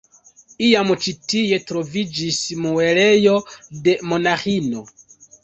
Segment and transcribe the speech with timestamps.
[0.67, 3.37] Iam ĉi tie troviĝis muelejo
[3.85, 4.85] de monaĥinoj.